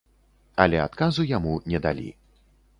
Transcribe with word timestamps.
Але 0.65 0.77
адказу 0.85 1.27
яму 1.37 1.53
не 1.75 1.85
далі. 1.87 2.09